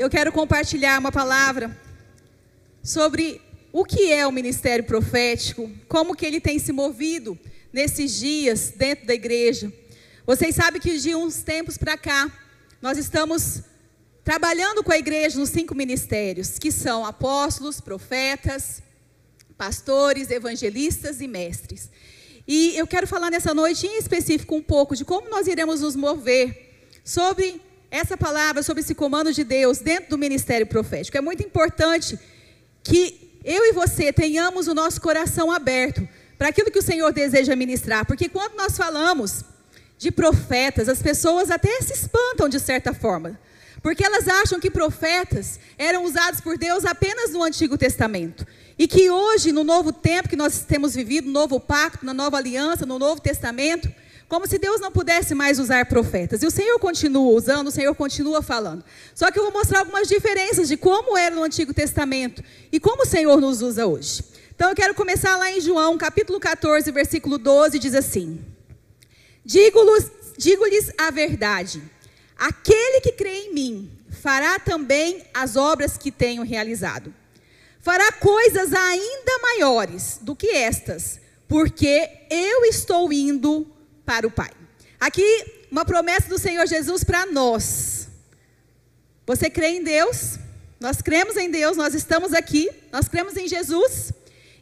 [0.00, 1.78] eu quero compartilhar uma palavra
[2.82, 3.38] sobre
[3.70, 7.38] o que é o ministério profético, como que ele tem se movido
[7.70, 9.70] nesses dias dentro da igreja.
[10.24, 12.32] Vocês sabem que de uns tempos para cá,
[12.80, 13.60] nós estamos
[14.24, 18.82] trabalhando com a igreja nos cinco ministérios, que são apóstolos, profetas,
[19.54, 21.90] pastores, evangelistas e mestres.
[22.48, 25.94] E eu quero falar nessa noite em específico um pouco de como nós iremos nos
[25.94, 27.60] mover sobre
[27.90, 31.18] essa palavra, sobre esse comando de Deus dentro do ministério profético.
[31.18, 32.18] É muito importante
[32.82, 36.06] que eu e você tenhamos o nosso coração aberto
[36.38, 39.44] para aquilo que o Senhor deseja ministrar, porque quando nós falamos
[39.98, 43.38] de profetas, as pessoas até se espantam de certa forma,
[43.82, 48.46] porque elas acham que profetas eram usados por Deus apenas no Antigo Testamento.
[48.78, 52.38] E que hoje, no novo tempo que nós temos vivido, no novo pacto, na nova
[52.38, 53.92] aliança, no Novo Testamento,
[54.30, 56.42] como se Deus não pudesse mais usar profetas.
[56.42, 58.84] E o Senhor continua usando, o Senhor continua falando.
[59.14, 63.02] Só que eu vou mostrar algumas diferenças de como era no Antigo Testamento e como
[63.02, 64.24] o Senhor nos usa hoje.
[64.54, 68.40] Então eu quero começar lá em João, capítulo 14, versículo 12, diz assim:
[69.44, 70.64] Digo-lhes digo
[70.96, 71.82] a verdade.
[72.38, 73.90] Aquele que crê em mim
[74.22, 77.12] fará também as obras que tenho realizado
[77.80, 83.66] fará coisas ainda maiores do que estas, porque eu estou indo
[84.10, 84.50] para o Pai.
[84.98, 88.08] Aqui, uma promessa do Senhor Jesus para nós.
[89.24, 90.36] Você crê em Deus?
[90.80, 94.12] Nós cremos em Deus, nós estamos aqui, nós cremos em Jesus.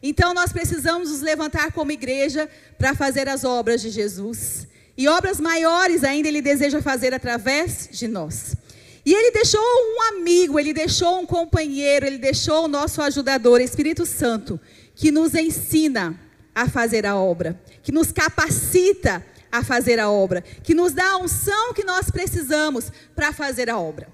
[0.03, 4.67] Então nós precisamos nos levantar como igreja para fazer as obras de Jesus.
[4.95, 8.55] E obras maiores ainda Ele deseja fazer através de nós.
[9.03, 14.05] E ele deixou um amigo, ele deixou um companheiro, ele deixou o nosso ajudador, Espírito
[14.05, 14.59] Santo,
[14.93, 16.19] que nos ensina
[16.53, 21.17] a fazer a obra, que nos capacita a fazer a obra, que nos dá a
[21.17, 24.07] unção que nós precisamos para fazer a obra.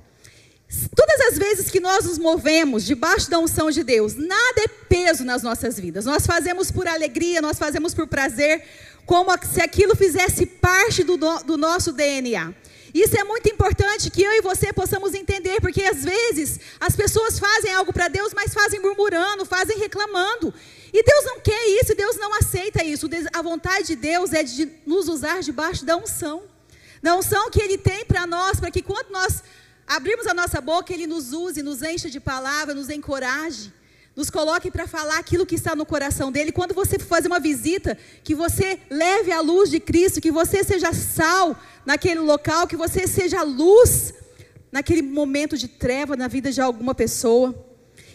[0.96, 5.24] Todas as vezes que nós nos movemos debaixo da unção de Deus, nada é peso
[5.24, 6.06] nas nossas vidas.
[6.06, 8.64] Nós fazemos por alegria, nós fazemos por prazer,
[9.06, 12.54] como se aquilo fizesse parte do, do nosso DNA.
[12.94, 17.38] Isso é muito importante que eu e você possamos entender, porque às vezes as pessoas
[17.38, 20.54] fazem algo para Deus, mas fazem murmurando, fazem reclamando.
[20.98, 23.10] E Deus não quer isso, Deus não aceita isso.
[23.34, 26.44] A vontade de Deus é de nos usar debaixo da unção.
[27.04, 29.44] Da unção que Ele tem para nós, para que quando nós
[29.86, 33.74] abrirmos a nossa boca, Ele nos use, nos encha de palavra, nos encoraje
[34.16, 36.54] nos coloque para falar aquilo que está no coração dele.
[36.54, 40.64] Quando você for fazer uma visita, que você leve a luz de Cristo, que você
[40.64, 44.14] seja sal naquele local, que você seja luz
[44.72, 47.54] naquele momento de treva na vida de alguma pessoa.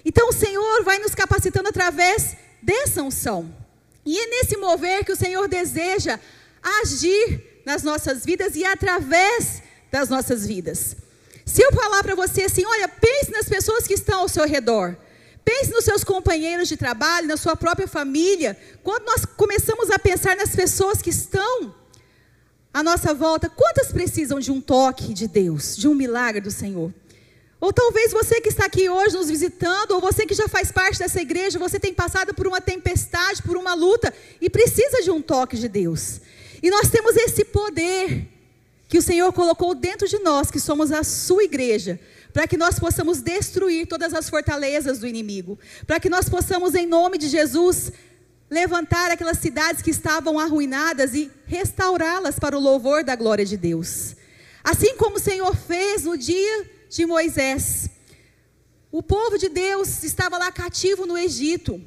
[0.02, 3.54] Então o Senhor vai nos capacitando através dessa unção.
[4.04, 6.18] E é nesse mover que o Senhor deseja
[6.82, 10.96] agir nas nossas vidas e através das nossas vidas.
[11.44, 14.96] Se eu falar para você assim, olha, pense nas pessoas que estão ao seu redor.
[15.44, 18.56] Pense nos seus companheiros de trabalho, na sua própria família.
[18.82, 21.74] Quando nós começamos a pensar nas pessoas que estão
[22.72, 26.92] à nossa volta, quantas precisam de um toque de Deus, de um milagre do Senhor?
[27.60, 30.98] Ou talvez você que está aqui hoje nos visitando, ou você que já faz parte
[30.98, 35.20] dessa igreja, você tem passado por uma tempestade, por uma luta e precisa de um
[35.20, 36.20] toque de Deus.
[36.62, 38.26] E nós temos esse poder
[38.88, 42.00] que o Senhor colocou dentro de nós, que somos a sua igreja,
[42.32, 46.86] para que nós possamos destruir todas as fortalezas do inimigo, para que nós possamos, em
[46.86, 47.92] nome de Jesus,
[48.50, 54.16] levantar aquelas cidades que estavam arruinadas e restaurá-las para o louvor da glória de Deus.
[54.64, 57.88] Assim como o Senhor fez no dia de Moisés.
[58.92, 61.80] O povo de Deus estava lá cativo no Egito.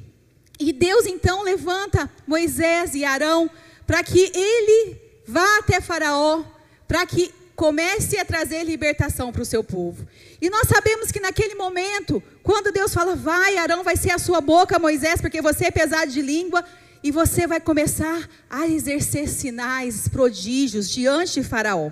[0.58, 3.50] E Deus então levanta Moisés e Arão
[3.86, 6.42] para que ele vá até Faraó,
[6.88, 10.06] para que comece a trazer libertação para o seu povo.
[10.40, 14.40] E nós sabemos que naquele momento, quando Deus fala, vai, Arão vai ser a sua
[14.40, 16.64] boca, Moisés, porque você é pesado de língua,
[17.02, 21.90] e você vai começar a exercer sinais, prodígios diante de Faraó.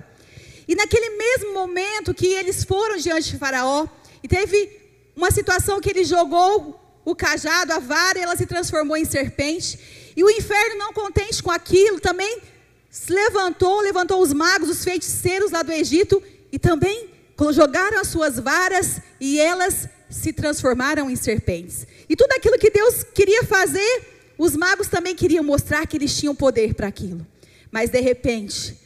[0.72, 3.86] E naquele mesmo momento que eles foram diante de Faraó,
[4.22, 4.80] e teve
[5.14, 9.78] uma situação que ele jogou o cajado, a vara, e ela se transformou em serpente.
[10.16, 12.40] E o inferno, não contente com aquilo, também
[12.88, 17.10] se levantou, levantou os magos, os feiticeiros lá do Egito e também
[17.52, 21.86] jogaram as suas varas e elas se transformaram em serpentes.
[22.08, 24.08] E tudo aquilo que Deus queria fazer,
[24.38, 27.26] os magos também queriam mostrar que eles tinham poder para aquilo.
[27.70, 28.80] Mas de repente,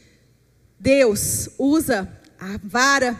[0.79, 3.19] Deus usa a vara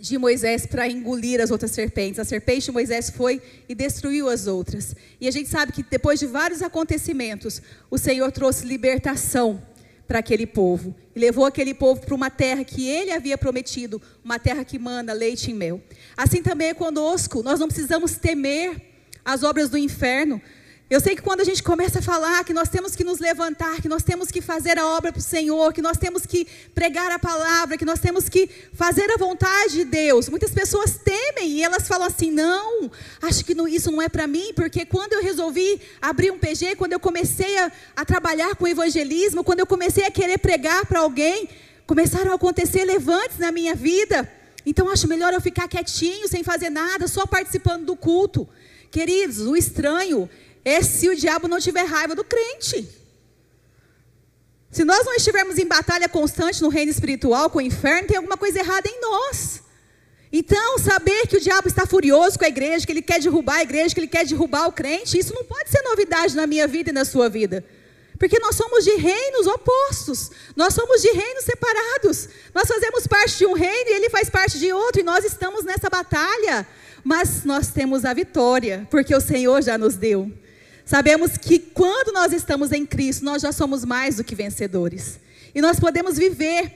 [0.00, 2.20] de Moisés para engolir as outras serpentes.
[2.20, 4.94] A serpente de Moisés foi e destruiu as outras.
[5.20, 7.60] E a gente sabe que depois de vários acontecimentos,
[7.90, 9.60] o Senhor trouxe libertação
[10.06, 10.94] para aquele povo.
[11.14, 15.12] E levou aquele povo para uma terra que ele havia prometido, uma terra que manda
[15.12, 15.82] leite e mel.
[16.16, 18.80] Assim também é conosco, nós não precisamos temer
[19.24, 20.40] as obras do inferno,
[20.90, 23.82] eu sei que quando a gente começa a falar que nós temos que nos levantar,
[23.82, 27.12] que nós temos que fazer a obra para o Senhor, que nós temos que pregar
[27.12, 31.62] a palavra, que nós temos que fazer a vontade de Deus, muitas pessoas temem e
[31.62, 32.90] elas falam assim: não,
[33.20, 36.94] acho que isso não é para mim, porque quando eu resolvi abrir um PG, quando
[36.94, 41.50] eu comecei a, a trabalhar com evangelismo, quando eu comecei a querer pregar para alguém,
[41.86, 44.26] começaram a acontecer levantes na minha vida.
[44.64, 48.48] Então acho melhor eu ficar quietinho, sem fazer nada, só participando do culto.
[48.90, 50.30] Queridos, o estranho
[50.68, 52.88] é se o diabo não tiver raiva do crente.
[54.70, 58.36] Se nós não estivermos em batalha constante no reino espiritual com o inferno, tem alguma
[58.36, 59.62] coisa errada em nós.
[60.30, 63.62] Então, saber que o diabo está furioso com a igreja, que ele quer derrubar a
[63.62, 66.90] igreja, que ele quer derrubar o crente, isso não pode ser novidade na minha vida
[66.90, 67.64] e na sua vida.
[68.18, 72.28] Porque nós somos de reinos opostos, nós somos de reinos separados.
[72.52, 75.64] Nós fazemos parte de um reino e ele faz parte de outro, e nós estamos
[75.64, 76.66] nessa batalha.
[77.02, 80.30] Mas nós temos a vitória, porque o Senhor já nos deu.
[80.88, 85.20] Sabemos que quando nós estamos em Cristo, nós já somos mais do que vencedores.
[85.54, 86.72] E nós podemos viver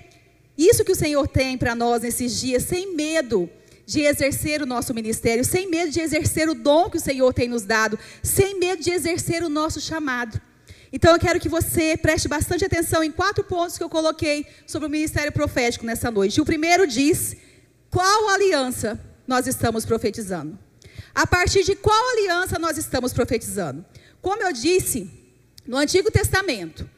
[0.56, 3.48] isso que o Senhor tem para nós nesses dias, sem medo
[3.86, 7.48] de exercer o nosso ministério, sem medo de exercer o dom que o Senhor tem
[7.48, 10.38] nos dado, sem medo de exercer o nosso chamado.
[10.92, 14.88] Então eu quero que você preste bastante atenção em quatro pontos que eu coloquei sobre
[14.88, 16.38] o ministério profético nessa noite.
[16.38, 17.34] O primeiro diz:
[17.90, 20.58] qual aliança nós estamos profetizando?
[21.14, 23.82] A partir de qual aliança nós estamos profetizando?
[24.22, 25.10] Como eu disse,
[25.66, 26.88] no Antigo Testamento,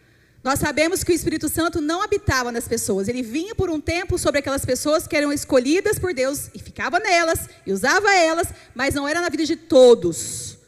[0.45, 3.09] nós sabemos que o Espírito Santo não habitava nas pessoas.
[3.09, 7.01] Ele vinha por um tempo sobre aquelas pessoas que eram escolhidas por Deus e ficava
[7.01, 10.59] nelas e usava elas, mas não era na vida de todos.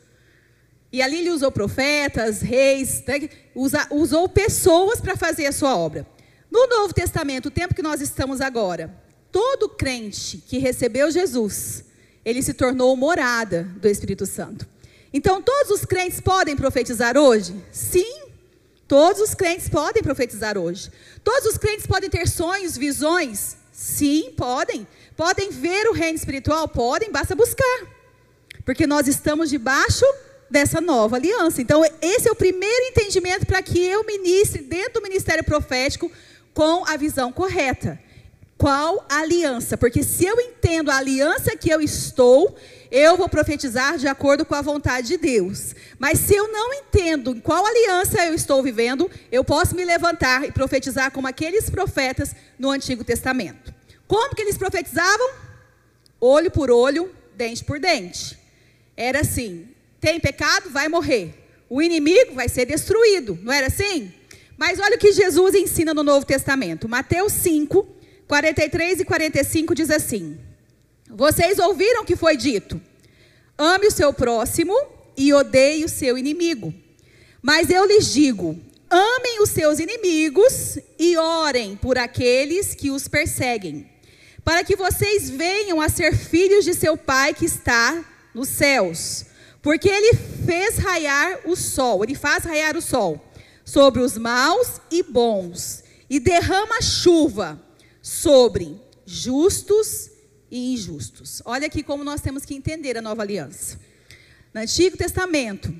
[0.90, 3.28] E ali ele usou profetas, reis, né,
[3.90, 6.06] usou pessoas para fazer a sua obra.
[6.50, 8.94] No Novo Testamento, o tempo que nós estamos agora,
[9.30, 11.84] todo crente que recebeu Jesus,
[12.24, 14.66] ele se tornou morada do Espírito Santo.
[15.16, 17.56] Então, todos os crentes podem profetizar hoje?
[17.72, 18.20] Sim,
[18.86, 20.90] todos os crentes podem profetizar hoje.
[21.24, 23.56] Todos os crentes podem ter sonhos, visões?
[23.72, 24.86] Sim, podem.
[25.16, 26.68] Podem ver o reino espiritual?
[26.68, 27.86] Podem, basta buscar.
[28.62, 30.04] Porque nós estamos debaixo
[30.50, 31.62] dessa nova aliança.
[31.62, 36.12] Então, esse é o primeiro entendimento para que eu ministre dentro do ministério profético
[36.52, 37.98] com a visão correta.
[38.58, 39.78] Qual aliança?
[39.78, 42.54] Porque se eu entendo a aliança que eu estou,
[42.90, 45.74] eu vou profetizar de acordo com a vontade de Deus.
[45.98, 50.44] Mas se eu não entendo em qual aliança eu estou vivendo, eu posso me levantar
[50.44, 53.74] e profetizar como aqueles profetas no Antigo Testamento.
[54.06, 55.30] Como que eles profetizavam?
[56.20, 58.38] Olho por olho, dente por dente.
[58.96, 59.68] Era assim:
[60.00, 61.34] tem pecado, vai morrer.
[61.68, 63.38] O inimigo vai ser destruído.
[63.42, 64.12] Não era assim?
[64.56, 66.88] Mas olha o que Jesus ensina no Novo Testamento.
[66.88, 67.86] Mateus 5,
[68.26, 70.38] 43 e 45 diz assim:
[71.10, 72.80] vocês ouviram o que foi dito:
[73.56, 74.74] ame o seu próximo
[75.16, 76.74] e odeie o seu inimigo.
[77.40, 78.58] Mas eu lhes digo:
[78.90, 83.88] amem os seus inimigos e orem por aqueles que os perseguem,
[84.44, 88.04] para que vocês venham a ser filhos de seu Pai que está
[88.34, 89.26] nos céus.
[89.62, 93.20] Porque ele fez raiar o sol, ele faz raiar o sol
[93.64, 97.60] sobre os maus e bons, e derrama chuva
[98.00, 100.15] sobre justos e
[100.50, 101.42] injustos.
[101.44, 103.78] Olha aqui como nós temos que entender a nova aliança.
[104.52, 105.74] No Antigo Testamento,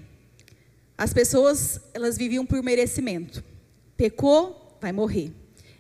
[0.99, 3.43] as pessoas elas viviam por merecimento.
[3.97, 5.33] Pecou, vai morrer.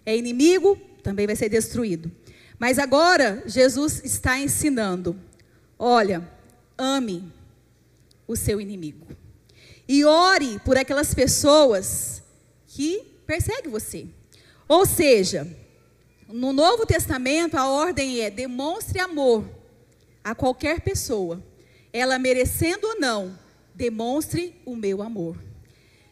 [0.04, 2.10] É inimigo, também vai ser destruído.
[2.58, 5.18] Mas agora Jesus está ensinando:
[5.78, 6.26] olha,
[6.76, 7.32] ame
[8.26, 9.06] o seu inimigo.
[9.88, 12.22] E ore por aquelas pessoas
[12.66, 14.06] que perseguem você.
[14.68, 15.46] Ou seja,
[16.28, 19.44] no Novo Testamento, a ordem é: demonstre amor
[20.22, 21.42] a qualquer pessoa,
[21.92, 23.38] ela merecendo ou não,
[23.74, 25.36] demonstre o meu amor.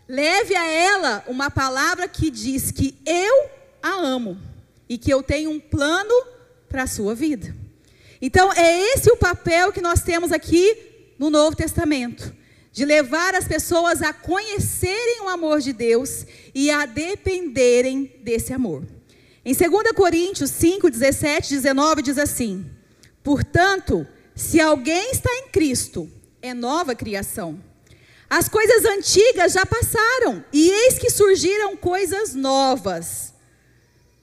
[0.09, 3.49] Leve a ela uma palavra que diz que eu
[3.83, 4.39] a amo
[4.89, 6.15] e que eu tenho um plano
[6.69, 7.55] para a sua vida.
[8.21, 10.77] Então, é esse o papel que nós temos aqui
[11.19, 12.35] no Novo Testamento
[12.73, 18.83] de levar as pessoas a conhecerem o amor de Deus e a dependerem desse amor.
[19.45, 22.65] Em 2 Coríntios 5, 17, 19 diz assim:
[23.23, 26.11] Portanto, se alguém está em Cristo,
[26.41, 27.63] é nova criação.
[28.29, 33.35] As coisas antigas já passaram, e eis que surgiram coisas novas.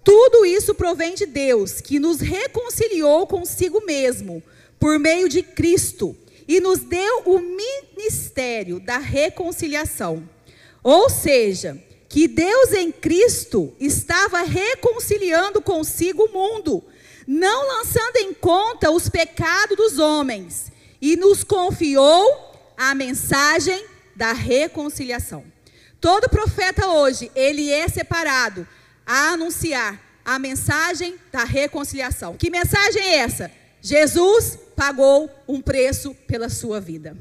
[0.04, 4.42] Tudo isso provém de Deus, que nos reconciliou consigo mesmo,
[4.80, 10.28] por meio de Cristo, e nos deu o ministério da reconciliação.
[10.84, 11.80] Ou seja,
[12.12, 16.84] que Deus em Cristo estava reconciliando consigo o mundo,
[17.26, 25.46] não lançando em conta os pecados dos homens, e nos confiou a mensagem da reconciliação.
[26.02, 28.68] Todo profeta hoje, ele é separado
[29.06, 32.36] a anunciar a mensagem da reconciliação.
[32.36, 33.50] Que mensagem é essa?
[33.82, 37.16] Jesus pagou um preço pela sua vida.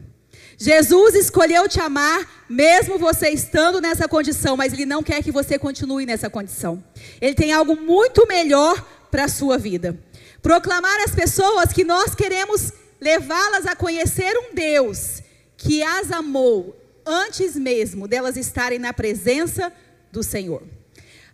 [0.63, 5.59] Jesus escolheu te amar, mesmo você estando nessa condição, mas Ele não quer que você
[5.59, 6.85] continue nessa condição.
[7.19, 8.79] Ele tem algo muito melhor
[9.11, 9.99] para a sua vida.
[10.43, 15.23] Proclamar às pessoas que nós queremos levá-las a conhecer um Deus
[15.57, 16.77] que as amou
[17.07, 19.73] antes mesmo delas estarem na presença
[20.13, 20.63] do Senhor.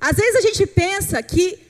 [0.01, 1.66] Às vezes a gente pensa que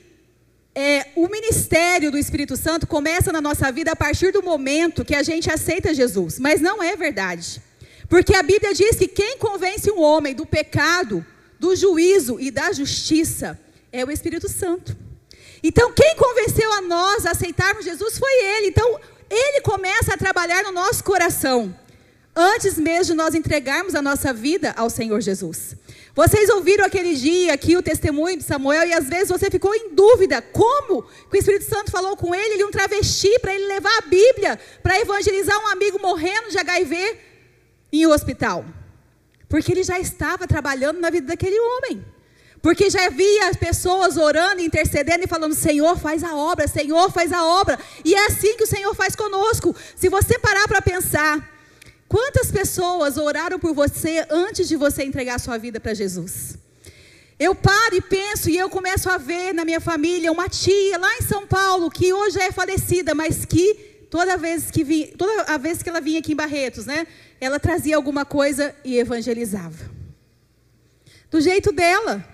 [0.79, 5.15] é, o ministério do Espírito Santo começa na nossa vida a partir do momento que
[5.15, 7.59] a gente aceita Jesus, mas não é verdade.
[8.07, 11.25] Porque a Bíblia diz que quem convence um homem do pecado,
[11.59, 13.59] do juízo e da justiça
[13.91, 14.95] é o Espírito Santo.
[15.63, 18.67] Então, quem convenceu a nós a aceitarmos Jesus foi Ele.
[18.67, 18.99] Então,
[19.31, 21.75] Ele começa a trabalhar no nosso coração,
[22.35, 25.75] antes mesmo de nós entregarmos a nossa vida ao Senhor Jesus.
[26.17, 29.93] Vocês ouviram aquele dia aqui o testemunho de Samuel e às vezes você ficou em
[29.93, 33.95] dúvida como que o Espírito Santo falou com ele, ele um travesti para ele levar
[33.99, 37.19] a Bíblia para evangelizar um amigo morrendo de HIV
[37.93, 38.65] em um hospital.
[39.47, 42.03] Porque ele já estava trabalhando na vida daquele homem.
[42.63, 47.45] Porque já havia pessoas orando, intercedendo e falando: Senhor, faz a obra, Senhor, faz a
[47.45, 47.77] obra.
[48.03, 49.75] E é assim que o Senhor faz conosco.
[49.95, 51.56] Se você parar para pensar,
[52.07, 56.57] Quantas pessoas oraram por você antes de você entregar sua vida para Jesus?
[57.39, 61.17] Eu paro e penso e eu começo a ver na minha família uma tia lá
[61.17, 63.75] em São Paulo que hoje é falecida, mas que
[64.09, 67.05] toda vez que vinha, toda a vez que ela vinha aqui em Barretos, né,
[67.39, 69.91] ela trazia alguma coisa e evangelizava.
[71.29, 72.25] Do jeito dela.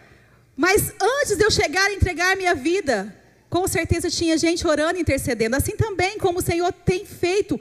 [0.56, 3.14] Mas antes de eu chegar a entregar minha vida,
[3.50, 7.60] com certeza tinha gente orando, intercedendo, assim também como o Senhor tem feito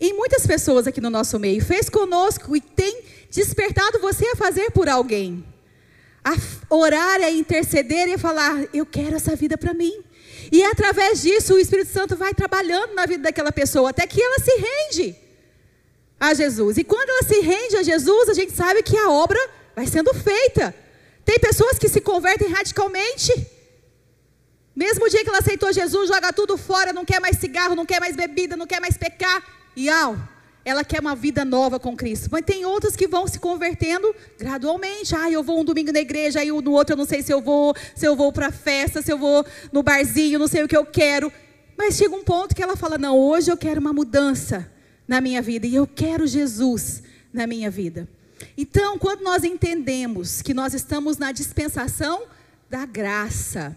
[0.00, 4.70] em muitas pessoas aqui no nosso meio, fez conosco e tem despertado você a fazer
[4.70, 5.44] por alguém.
[6.24, 6.34] A
[6.74, 10.02] orar, a interceder e a falar: Eu quero essa vida para mim.
[10.50, 14.38] E através disso o Espírito Santo vai trabalhando na vida daquela pessoa até que ela
[14.38, 15.16] se rende
[16.18, 16.78] a Jesus.
[16.78, 19.38] E quando ela se rende a Jesus, a gente sabe que a obra
[19.76, 20.74] vai sendo feita.
[21.24, 23.32] Tem pessoas que se convertem radicalmente.
[24.74, 28.00] Mesmo dia que ela aceitou Jesus, joga tudo fora, não quer mais cigarro, não quer
[28.00, 30.16] mais bebida, não quer mais pecar e ao,
[30.64, 32.28] ela quer uma vida nova com Cristo.
[32.30, 35.14] Mas tem outras que vão se convertendo gradualmente.
[35.14, 37.40] Ah, eu vou um domingo na igreja, aí no outro eu não sei se eu
[37.40, 40.76] vou, se eu vou para festa, se eu vou no barzinho, não sei o que
[40.76, 41.32] eu quero.
[41.76, 44.70] Mas chega um ponto que ela fala: "Não, hoje eu quero uma mudança
[45.08, 48.08] na minha vida e eu quero Jesus na minha vida".
[48.56, 52.22] Então, quando nós entendemos que nós estamos na dispensação
[52.68, 53.76] da graça,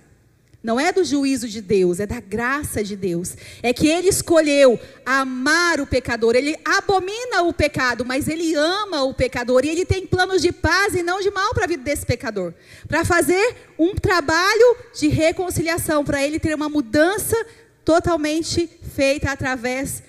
[0.63, 3.35] não é do juízo de Deus, é da graça de Deus.
[3.61, 6.37] É que ele escolheu amar o pecador.
[6.37, 9.65] Ele abomina o pecado, mas ele ama o pecador.
[9.65, 12.53] E ele tem planos de paz e não de mal para a vida desse pecador.
[12.87, 17.35] Para fazer um trabalho de reconciliação, para ele ter uma mudança
[17.83, 20.01] totalmente feita através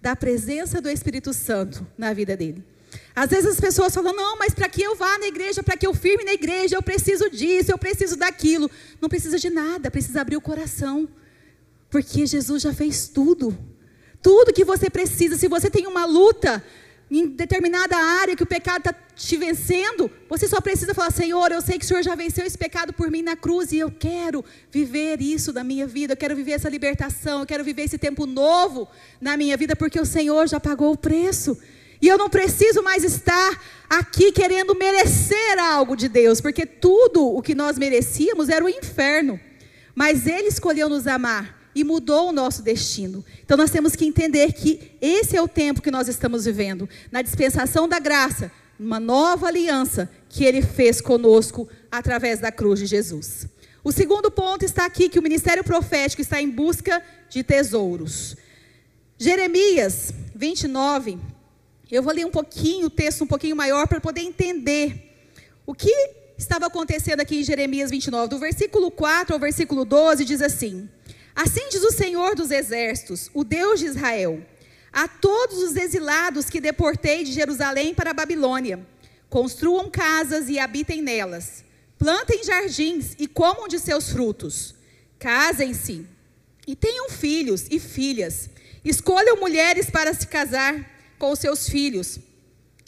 [0.00, 2.71] da presença do Espírito Santo na vida dele.
[3.14, 5.86] Às vezes as pessoas falam: não, mas para que eu vá na igreja, para que
[5.86, 8.70] eu firme na igreja, eu preciso disso, eu preciso daquilo.
[9.00, 11.08] Não precisa de nada, precisa abrir o coração.
[11.90, 13.56] Porque Jesus já fez tudo.
[14.22, 15.36] Tudo que você precisa.
[15.36, 16.64] Se você tem uma luta
[17.10, 21.60] em determinada área que o pecado está te vencendo, você só precisa falar: Senhor, eu
[21.60, 24.42] sei que o Senhor já venceu esse pecado por mim na cruz e eu quero
[24.70, 28.24] viver isso da minha vida, eu quero viver essa libertação, eu quero viver esse tempo
[28.24, 28.88] novo
[29.20, 31.58] na minha vida, porque o Senhor já pagou o preço.
[32.02, 37.40] E eu não preciso mais estar aqui querendo merecer algo de Deus, porque tudo o
[37.40, 39.38] que nós merecíamos era o inferno.
[39.94, 43.24] Mas Ele escolheu nos amar e mudou o nosso destino.
[43.44, 47.22] Então nós temos que entender que esse é o tempo que nós estamos vivendo na
[47.22, 53.46] dispensação da graça, uma nova aliança que Ele fez conosco através da cruz de Jesus.
[53.84, 58.36] O segundo ponto está aqui que o ministério profético está em busca de tesouros.
[59.18, 61.18] Jeremias 29,
[61.92, 65.14] eu vou ler um pouquinho, o texto um pouquinho maior, para poder entender
[65.66, 65.92] o que
[66.38, 68.28] estava acontecendo aqui em Jeremias 29.
[68.28, 70.88] Do versículo 4 ao versículo 12, diz assim:
[71.36, 74.42] Assim diz o Senhor dos Exércitos, o Deus de Israel,
[74.90, 78.80] a todos os exilados que deportei de Jerusalém para a Babilônia:
[79.28, 81.62] construam casas e habitem nelas,
[81.98, 84.74] plantem jardins e comam de seus frutos,
[85.18, 86.06] casem-se
[86.66, 88.48] e tenham filhos e filhas,
[88.82, 90.91] escolham mulheres para se casar
[91.22, 92.18] com seus filhos,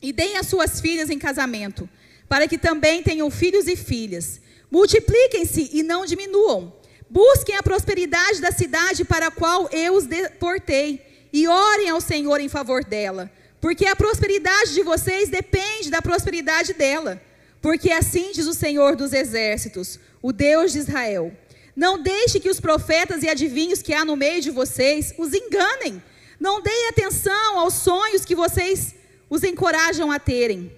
[0.02, 1.88] e deem as suas filhas em casamento,
[2.28, 4.40] para que também tenham filhos e filhas.
[4.68, 6.74] Multipliquem-se e não diminuam.
[7.08, 12.40] Busquem a prosperidade da cidade para a qual eu os deportei e orem ao Senhor
[12.40, 17.22] em favor dela, porque a prosperidade de vocês depende da prosperidade dela.
[17.62, 21.32] Porque assim diz o Senhor dos exércitos, o Deus de Israel:
[21.76, 26.02] Não deixe que os profetas e adivinhos que há no meio de vocês os enganem.
[26.44, 28.94] Não deem atenção aos sonhos que vocês
[29.30, 30.70] os encorajam a terem.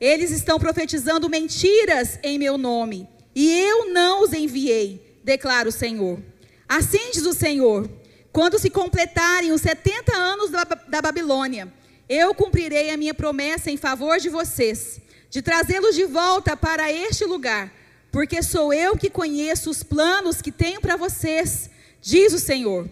[0.00, 6.22] Eles estão profetizando mentiras em meu nome, e eu não os enviei, declara o Senhor.
[6.68, 7.90] Assim diz o Senhor:
[8.30, 11.66] quando se completarem os 70 anos da, da Babilônia,
[12.08, 17.24] eu cumprirei a minha promessa em favor de vocês, de trazê-los de volta para este
[17.24, 17.74] lugar,
[18.12, 21.68] porque sou eu que conheço os planos que tenho para vocês,
[22.00, 22.88] diz o Senhor.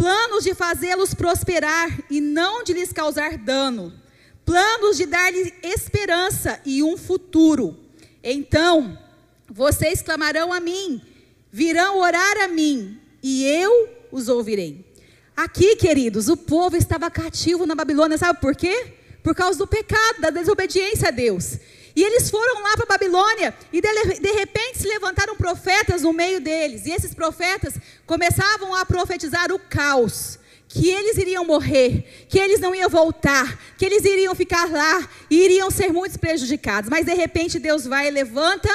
[0.00, 4.00] Planos de fazê-los prosperar e não de lhes causar dano
[4.50, 7.78] planos de dar-lhe esperança e um futuro.
[8.20, 8.98] Então,
[9.48, 11.00] vocês clamarão a mim,
[11.52, 14.84] virão orar a mim, e eu os ouvirei.
[15.36, 18.94] Aqui, queridos, o povo estava cativo na Babilônia, sabe por quê?
[19.22, 21.56] Por causa do pecado, da desobediência a Deus.
[21.94, 26.40] E eles foram lá para Babilônia e de, de, repente se levantaram profetas no meio
[26.40, 26.86] deles.
[26.86, 27.74] E esses profetas
[28.06, 33.84] começavam a profetizar o caos que eles iriam morrer, que eles não iam voltar, que
[33.84, 36.88] eles iriam ficar lá e iriam ser muito prejudicados.
[36.88, 38.70] Mas de repente Deus vai e levanta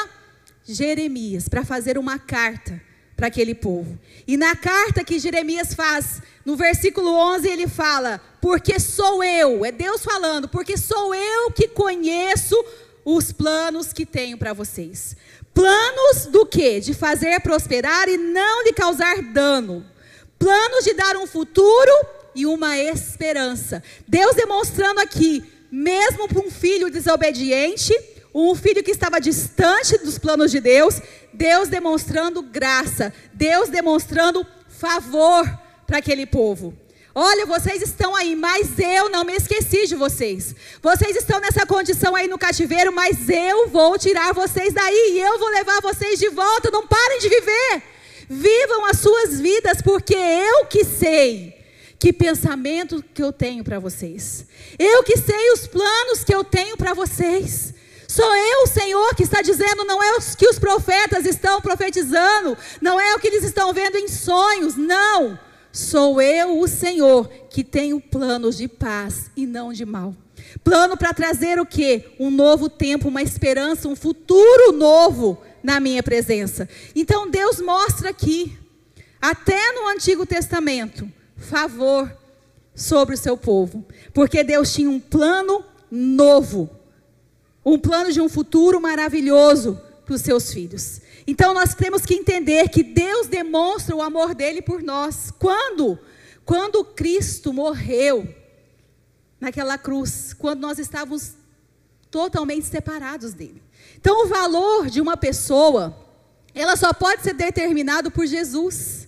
[0.65, 2.81] Jeremias para fazer uma carta
[3.15, 3.97] para aquele povo.
[4.27, 9.71] E na carta que Jeremias faz, no versículo 11, ele fala: Porque sou eu, é
[9.71, 12.55] Deus falando, porque sou eu que conheço
[13.05, 15.15] os planos que tenho para vocês.
[15.53, 16.81] Planos do que?
[16.81, 19.85] De fazer prosperar e não de causar dano
[20.45, 21.91] planos de dar um futuro
[22.33, 23.81] e uma esperança.
[24.07, 27.93] Deus demonstrando aqui, mesmo para um filho desobediente,
[28.33, 31.01] um filho que estava distante dos planos de Deus,
[31.33, 35.49] Deus demonstrando graça, Deus demonstrando favor
[35.87, 36.77] para aquele povo.
[37.17, 40.53] Olha, vocês estão aí, mas eu não me esqueci de vocês.
[40.81, 45.39] Vocês estão nessa condição aí no cativeiro, mas eu vou tirar vocês daí e eu
[45.39, 46.69] vou levar vocês de volta.
[46.69, 47.83] Não parem de viver.
[48.29, 51.55] Vivam as suas vidas, porque eu que sei
[51.97, 54.45] que pensamento que eu tenho para vocês.
[54.77, 57.73] Eu que sei os planos que eu tenho para vocês.
[58.09, 62.99] Sou eu, Senhor, que está dizendo, não é o que os profetas estão profetizando, não
[62.99, 65.39] é o que eles estão vendo em sonhos, não.
[65.75, 70.15] Sou eu, o Senhor, que tenho planos de paz e não de mal.
[70.63, 72.05] Plano para trazer o que?
[72.17, 76.69] Um novo tempo, uma esperança, um futuro novo na minha presença.
[76.95, 78.57] Então Deus mostra aqui,
[79.21, 82.09] até no Antigo Testamento, favor
[82.73, 85.61] sobre o seu povo, porque Deus tinha um plano
[85.91, 86.69] novo,
[87.65, 91.01] um plano de um futuro maravilhoso para os seus filhos.
[91.25, 95.31] Então nós temos que entender que Deus demonstra o amor dele por nós.
[95.37, 95.99] Quando?
[96.45, 98.27] Quando Cristo morreu
[99.39, 101.33] naquela cruz, quando nós estávamos
[102.09, 103.61] totalmente separados dele.
[103.97, 105.95] Então, o valor de uma pessoa,
[106.53, 109.07] ela só pode ser determinado por Jesus,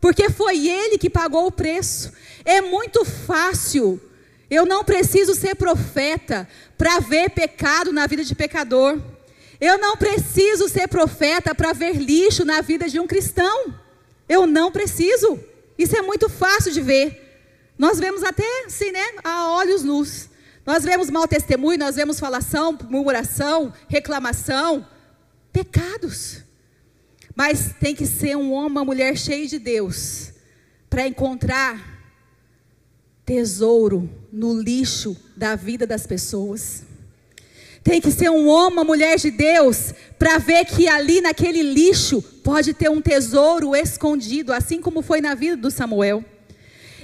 [0.00, 2.12] porque foi Ele que pagou o preço.
[2.44, 4.00] É muito fácil.
[4.48, 9.00] Eu não preciso ser profeta para ver pecado na vida de pecador.
[9.60, 13.74] Eu não preciso ser profeta para ver lixo na vida de um cristão.
[14.28, 15.38] Eu não preciso.
[15.78, 17.22] Isso é muito fácil de ver.
[17.78, 20.28] Nós vemos até assim, né, a olhos nus.
[20.64, 24.86] Nós vemos mau testemunho, nós vemos falação, murmuração, reclamação,
[25.52, 26.42] pecados.
[27.34, 30.32] Mas tem que ser um homem, uma mulher cheio de Deus
[30.88, 31.94] para encontrar
[33.24, 36.85] tesouro no lixo da vida das pessoas.
[37.86, 42.20] Tem que ser um homem, uma mulher de Deus para ver que ali naquele lixo
[42.42, 46.24] pode ter um tesouro escondido, assim como foi na vida do Samuel.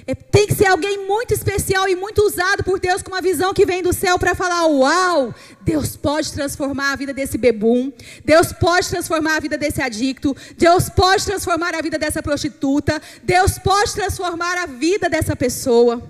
[0.09, 3.55] É, tem que ser alguém muito especial e muito usado por Deus com uma visão
[3.55, 7.93] que vem do céu para falar: Uau, Deus pode transformar a vida desse bebum,
[8.25, 13.57] Deus pode transformar a vida desse adicto, Deus pode transformar a vida dessa prostituta, Deus
[13.57, 16.03] pode transformar a vida dessa pessoa.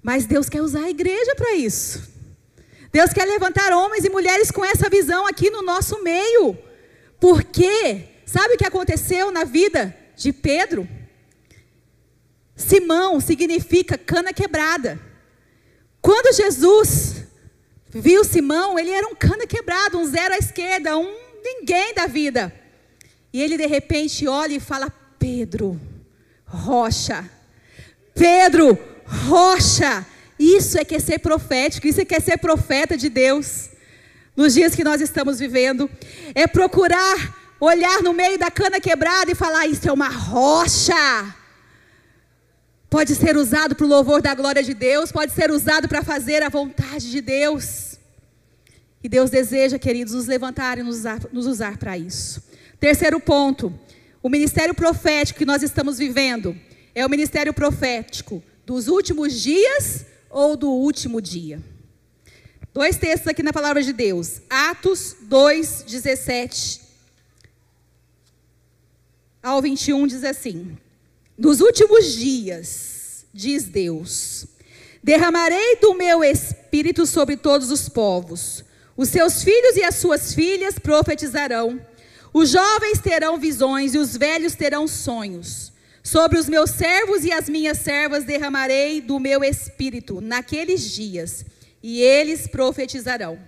[0.00, 2.19] Mas Deus quer usar a igreja para isso.
[2.92, 6.58] Deus quer levantar homens e mulheres com essa visão aqui no nosso meio.
[7.20, 10.88] Porque, sabe o que aconteceu na vida de Pedro?
[12.56, 14.98] Simão significa cana quebrada.
[16.00, 17.24] Quando Jesus
[17.88, 22.52] viu Simão, ele era um cana quebrado, um zero à esquerda, um ninguém da vida.
[23.32, 25.80] E ele de repente olha e fala: Pedro,
[26.44, 27.28] rocha.
[28.14, 28.78] Pedro,
[29.28, 30.04] rocha.
[30.40, 33.68] Isso é que é ser profético, isso é que é ser profeta de Deus.
[34.34, 35.90] nos dias que nós estamos vivendo,
[36.34, 41.34] é procurar olhar no meio da cana quebrada e falar: Isso é uma rocha.
[42.88, 46.42] Pode ser usado para o louvor da glória de Deus, pode ser usado para fazer
[46.42, 47.98] a vontade de Deus.
[49.04, 52.42] E Deus deseja, queridos, nos levantar e nos usar, nos usar para isso.
[52.80, 53.78] Terceiro ponto:
[54.22, 56.56] o ministério profético que nós estamos vivendo
[56.94, 61.60] é o ministério profético dos últimos dias ou do último dia.
[62.72, 64.40] Dois textos aqui na palavra de Deus.
[64.48, 66.90] Atos 2, 17
[69.42, 70.76] ao 21 diz assim:
[71.36, 74.46] Nos últimos dias, diz Deus,
[75.02, 78.64] derramarei do meu espírito sobre todos os povos.
[78.96, 81.80] Os seus filhos e as suas filhas profetizarão.
[82.34, 85.72] Os jovens terão visões e os velhos terão sonhos.
[86.02, 91.44] Sobre os meus servos e as minhas servas derramarei do meu espírito naqueles dias,
[91.82, 93.38] e eles profetizarão.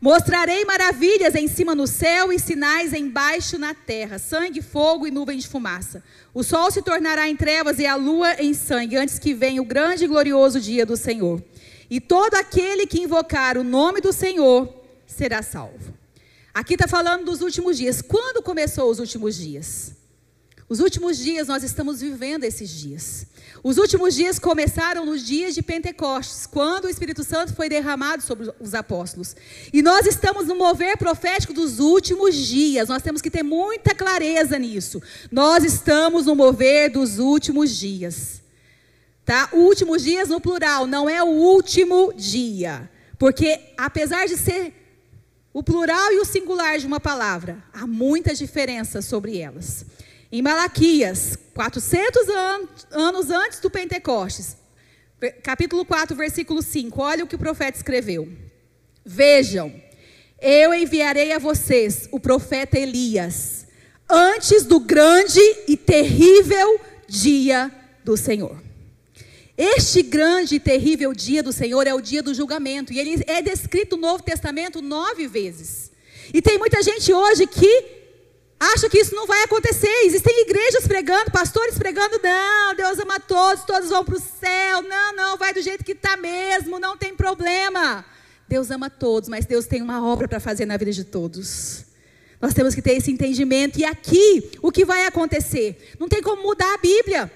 [0.00, 5.38] Mostrarei maravilhas em cima no céu e sinais embaixo na terra: sangue, fogo e nuvem
[5.38, 6.02] de fumaça.
[6.34, 9.64] O sol se tornará em trevas e a lua em sangue, antes que venha o
[9.64, 11.42] grande e glorioso dia do Senhor.
[11.88, 14.72] E todo aquele que invocar o nome do Senhor
[15.06, 15.94] será salvo.
[16.52, 18.02] Aqui está falando dos últimos dias.
[18.02, 19.92] Quando começou os últimos dias?
[20.68, 23.26] Os últimos dias, nós estamos vivendo esses dias.
[23.62, 28.52] Os últimos dias começaram nos dias de Pentecostes, quando o Espírito Santo foi derramado sobre
[28.58, 29.36] os apóstolos.
[29.72, 32.88] E nós estamos no mover profético dos últimos dias.
[32.88, 35.00] Nós temos que ter muita clareza nisso.
[35.30, 38.42] Nós estamos no mover dos últimos dias.
[39.24, 39.48] Tá?
[39.52, 42.90] Últimos dias no plural, não é o último dia.
[43.18, 44.74] Porque apesar de ser
[45.52, 49.86] o plural e o singular de uma palavra, há muita diferença sobre elas.
[50.30, 52.28] Em Malaquias, 400
[52.90, 54.56] anos antes do Pentecostes,
[55.42, 58.28] capítulo 4, versículo 5, olha o que o profeta escreveu.
[59.04, 59.72] Vejam,
[60.40, 63.68] eu enviarei a vocês o profeta Elias,
[64.10, 67.70] antes do grande e terrível dia
[68.04, 68.60] do Senhor.
[69.56, 73.40] Este grande e terrível dia do Senhor é o dia do julgamento, e ele é
[73.40, 75.92] descrito no Novo Testamento nove vezes.
[76.34, 77.94] E tem muita gente hoje que
[78.58, 80.04] acha que isso não vai acontecer.
[80.04, 84.82] Existem igrejas pregando, pastores pregando, não, Deus ama todos, todos vão para o céu.
[84.82, 88.04] Não, não, vai do jeito que está mesmo, não tem problema.
[88.48, 91.84] Deus ama todos, mas Deus tem uma obra para fazer na vida de todos.
[92.40, 93.78] Nós temos que ter esse entendimento.
[93.78, 95.94] E aqui, o que vai acontecer?
[95.98, 97.30] Não tem como mudar a Bíblia.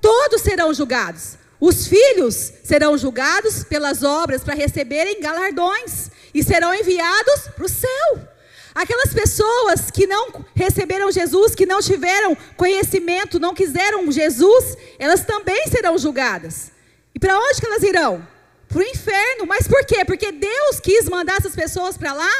[0.00, 1.36] Todos serão julgados.
[1.60, 8.31] Os filhos serão julgados pelas obras para receberem galardões e serão enviados para o céu.
[8.74, 15.66] Aquelas pessoas que não receberam Jesus, que não tiveram conhecimento, não quiseram Jesus, elas também
[15.66, 16.72] serão julgadas.
[17.14, 18.26] E para onde que elas irão?
[18.68, 19.46] Para o inferno.
[19.46, 20.04] Mas por quê?
[20.04, 22.32] Porque Deus quis mandar essas pessoas para lá?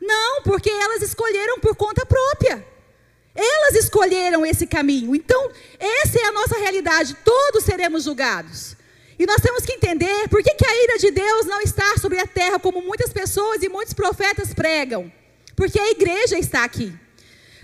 [0.00, 2.66] Não, porque elas escolheram por conta própria.
[3.34, 5.16] Elas escolheram esse caminho.
[5.16, 7.16] Então, essa é a nossa realidade.
[7.24, 8.76] Todos seremos julgados.
[9.18, 12.18] E nós temos que entender por que, que a ira de Deus não está sobre
[12.18, 15.10] a terra, como muitas pessoas e muitos profetas pregam.
[15.56, 16.92] Porque a igreja está aqui.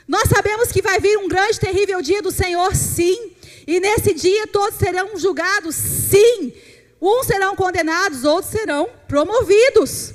[0.06, 3.32] Nós sabemos que vai vir um grande, terrível dia do Senhor, sim.
[3.66, 6.52] E nesse dia todos serão julgados, sim.
[7.00, 10.14] Uns serão condenados, outros serão promovidos.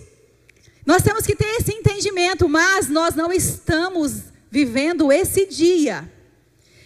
[0.86, 6.12] Nós temos que ter esse entendimento, mas nós não estamos vivendo esse dia.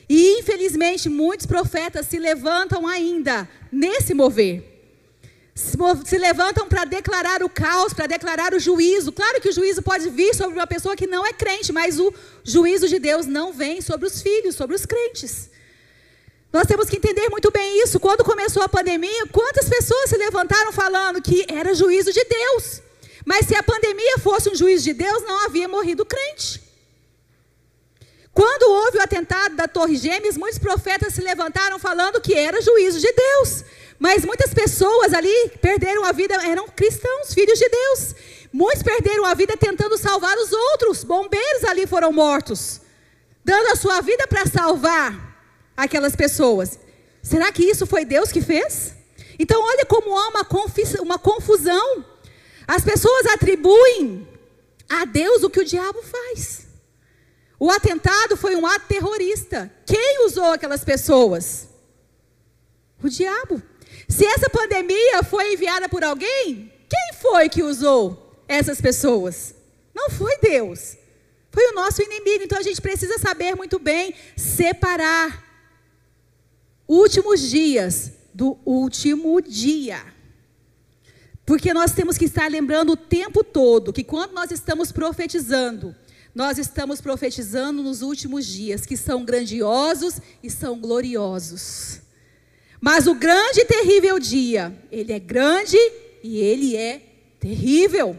[0.09, 4.76] E infelizmente muitos profetas se levantam ainda nesse mover
[6.05, 9.11] se levantam para declarar o caos, para declarar o juízo.
[9.11, 12.13] Claro que o juízo pode vir sobre uma pessoa que não é crente, mas o
[12.43, 15.49] juízo de Deus não vem sobre os filhos, sobre os crentes.
[16.53, 17.99] Nós temos que entender muito bem isso.
[17.99, 22.81] Quando começou a pandemia, quantas pessoas se levantaram falando que era juízo de Deus?
[23.25, 26.61] Mas se a pandemia fosse um juízo de Deus, não havia morrido crente.
[28.31, 32.99] Quando houve o atentado da Torre Gêmeas, muitos profetas se levantaram falando que era juízo
[32.99, 33.63] de Deus.
[33.99, 38.15] Mas muitas pessoas ali perderam a vida, eram cristãos, filhos de Deus.
[38.53, 41.03] Muitos perderam a vida tentando salvar os outros.
[41.03, 42.81] Bombeiros ali foram mortos,
[43.43, 45.27] dando a sua vida para salvar
[45.75, 46.79] aquelas pessoas.
[47.21, 48.93] Será que isso foi Deus que fez?
[49.39, 52.05] Então, olha como há uma, confusão.
[52.67, 54.27] As pessoas atribuem
[54.89, 56.67] a Deus o que o diabo faz.
[57.59, 59.71] O atentado foi um ato terrorista.
[59.85, 61.67] Quem usou aquelas pessoas?
[63.03, 63.61] O diabo.
[64.07, 69.53] Se essa pandemia foi enviada por alguém, quem foi que usou essas pessoas?
[69.93, 70.95] Não foi Deus.
[71.51, 72.43] Foi o nosso inimigo.
[72.43, 75.43] Então a gente precisa saber muito bem separar
[76.87, 80.01] últimos dias do último dia.
[81.45, 85.95] Porque nós temos que estar lembrando o tempo todo que quando nós estamos profetizando,
[86.35, 92.01] nós estamos profetizando nos últimos dias, que são grandiosos e são gloriosos.
[92.79, 95.77] Mas o grande e terrível dia, ele é grande
[96.23, 97.01] e ele é
[97.39, 98.17] terrível.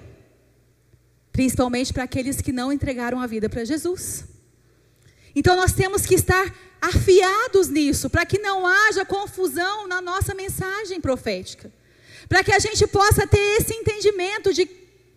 [1.33, 4.25] Principalmente para aqueles que não entregaram a vida para Jesus.
[5.35, 11.01] Então nós temos que estar afiados nisso, para que não haja confusão na nossa mensagem
[11.01, 11.73] profética.
[12.29, 14.69] Para que a gente possa ter esse entendimento de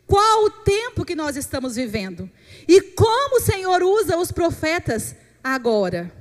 [0.06, 2.30] qual o tempo que nós estamos vivendo
[2.68, 6.21] e como o Senhor usa os profetas agora.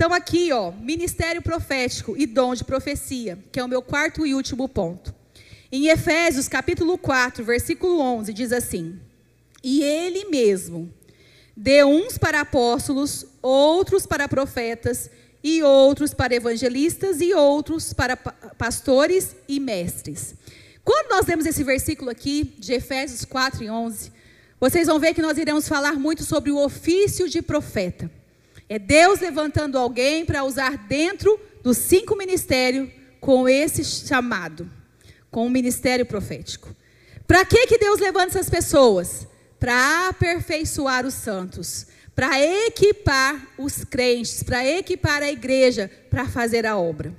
[0.00, 4.34] Então aqui, ó, ministério profético e dom de profecia, que é o meu quarto e
[4.34, 5.14] último ponto.
[5.70, 8.98] Em Efésios, capítulo 4, versículo 11, diz assim:
[9.62, 10.90] "E ele mesmo
[11.54, 15.10] deu uns para apóstolos, outros para profetas,
[15.44, 20.34] e outros para evangelistas, e outros para pastores e mestres."
[20.82, 24.10] Quando nós lemos esse versículo aqui, de Efésios 4 e 11,
[24.58, 28.10] vocês vão ver que nós iremos falar muito sobre o ofício de profeta.
[28.70, 32.88] É Deus levantando alguém para usar dentro dos cinco ministérios
[33.20, 34.70] com esse chamado,
[35.28, 36.72] com o ministério profético.
[37.26, 39.26] Para que, que Deus levanta essas pessoas?
[39.58, 46.76] Para aperfeiçoar os santos, para equipar os crentes, para equipar a igreja para fazer a
[46.76, 47.12] obra.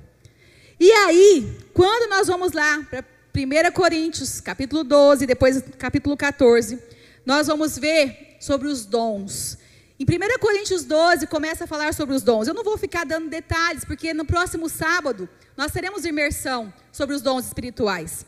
[0.80, 3.04] E aí, quando nós vamos lá para
[3.36, 6.78] 1 Coríntios, capítulo 12, depois capítulo 14,
[7.26, 9.58] nós vamos ver sobre os dons.
[10.02, 12.48] Em 1 Coríntios 12 começa a falar sobre os dons.
[12.48, 17.22] Eu não vou ficar dando detalhes, porque no próximo sábado nós teremos imersão sobre os
[17.22, 18.26] dons espirituais.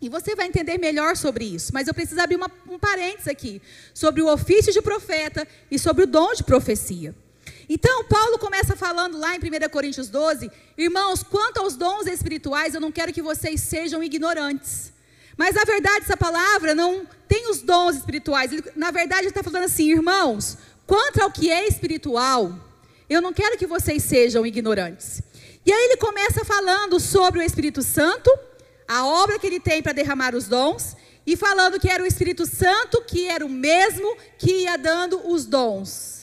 [0.00, 1.74] E você vai entender melhor sobre isso.
[1.74, 3.60] Mas eu preciso abrir uma, um parênteses aqui
[3.92, 7.14] sobre o ofício de profeta e sobre o dom de profecia.
[7.68, 12.80] Então, Paulo começa falando lá em 1 Coríntios 12: Irmãos, quanto aos dons espirituais, eu
[12.80, 14.90] não quero que vocês sejam ignorantes.
[15.36, 18.52] Mas na verdade, essa palavra não tem os dons espirituais.
[18.52, 20.56] Ele, na verdade, ele está falando assim, irmãos,
[20.90, 22.52] Quanto ao que é espiritual,
[23.08, 25.22] eu não quero que vocês sejam ignorantes.
[25.64, 28.28] E aí ele começa falando sobre o Espírito Santo,
[28.88, 32.44] a obra que ele tem para derramar os dons, e falando que era o Espírito
[32.44, 36.20] Santo que era o mesmo que ia dando os dons.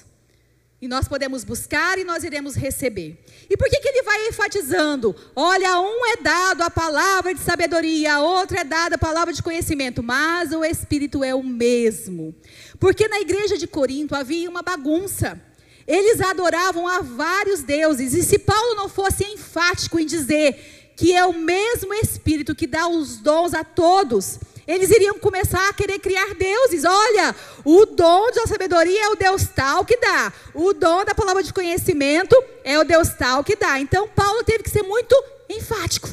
[0.82, 3.18] E nós podemos buscar e nós iremos receber.
[3.50, 5.16] E por que, que ele vai enfatizando?
[5.36, 9.42] Olha, um é dado a palavra de sabedoria, a outro é dada a palavra de
[9.42, 12.36] conhecimento, mas o Espírito é o mesmo.
[12.80, 15.40] Porque na igreja de Corinto havia uma bagunça.
[15.88, 18.14] Eles adoravam a vários deuses.
[18.14, 22.88] E se Paulo não fosse enfático em dizer que é o mesmo Espírito que dá
[22.88, 26.84] os dons a todos, eles iriam começar a querer criar deuses.
[26.84, 30.34] Olha, o dom da sabedoria é o Deus tal que dá.
[30.54, 33.80] O dom da palavra de conhecimento é o Deus tal que dá.
[33.80, 35.16] Então Paulo teve que ser muito
[35.50, 36.10] enfático.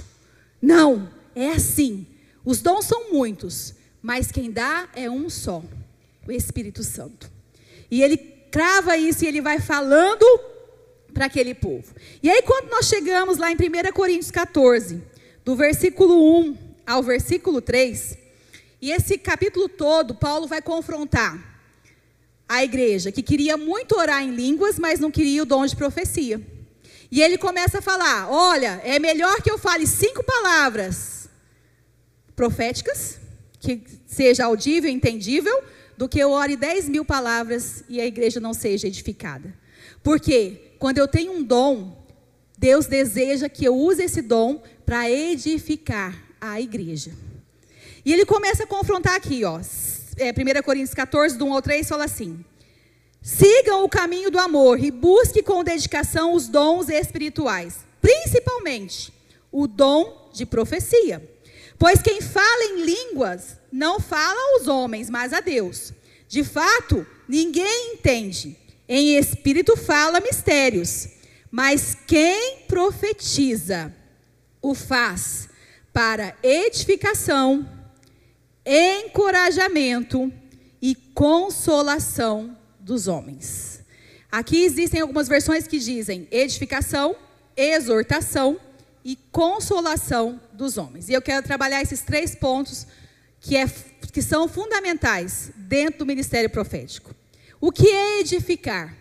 [0.62, 2.06] Não, é assim.
[2.44, 5.62] Os dons são muitos, mas quem dá é um só,
[6.26, 7.30] o Espírito Santo.
[7.90, 8.16] E ele
[8.50, 10.24] crava isso e ele vai falando
[11.12, 11.94] para aquele povo.
[12.22, 15.02] E aí, quando nós chegamos lá em 1 Coríntios 14,
[15.44, 18.18] do versículo 1 ao versículo 3,
[18.82, 21.54] e esse capítulo todo, Paulo vai confrontar
[22.48, 26.40] a igreja que queria muito orar em línguas, mas não queria o dom de profecia.
[27.10, 31.28] E ele começa a falar: olha, é melhor que eu fale cinco palavras
[32.34, 33.18] proféticas,
[33.60, 35.62] que seja audível entendível,
[35.96, 39.54] do que eu ore dez mil palavras e a igreja não seja edificada.
[40.02, 42.04] Porque quando eu tenho um dom,
[42.58, 47.12] Deus deseja que eu use esse dom para edificar a igreja.
[48.04, 49.60] E ele começa a confrontar aqui, ó.
[50.16, 52.44] É, 1 Coríntios 14, do 1 ao 3, fala assim:
[53.22, 59.12] Sigam o caminho do amor e busque com dedicação os dons espirituais, principalmente
[59.50, 61.33] o dom de profecia.
[61.78, 65.92] Pois quem fala em línguas não fala aos homens, mas a Deus.
[66.28, 68.56] De fato, ninguém entende.
[68.88, 71.08] Em espírito fala mistérios.
[71.50, 73.94] Mas quem profetiza
[74.60, 75.48] o faz
[75.92, 77.68] para edificação
[78.66, 80.32] encorajamento
[80.80, 83.82] e consolação dos homens.
[84.30, 87.14] Aqui existem algumas versões que dizem edificação,
[87.56, 88.58] exortação
[89.04, 91.08] e consolação dos homens.
[91.08, 92.86] E eu quero trabalhar esses três pontos
[93.40, 93.66] que, é,
[94.12, 97.14] que são fundamentais dentro do ministério profético.
[97.60, 98.96] O que é edificar?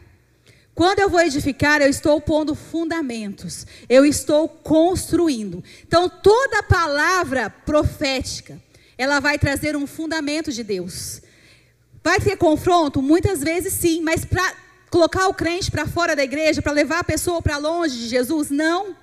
[0.76, 5.64] Quando eu vou edificar, eu estou pondo fundamentos, eu estou construindo.
[5.88, 8.60] Então, toda palavra profética,
[8.98, 11.22] ela vai trazer um fundamento de Deus.
[12.04, 13.02] Vai ter confronto?
[13.02, 14.56] Muitas vezes sim, mas para
[14.90, 18.50] colocar o crente para fora da igreja, para levar a pessoa para longe de Jesus?
[18.50, 18.96] Não.